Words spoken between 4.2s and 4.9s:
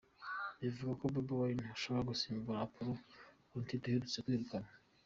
kwirukanwa.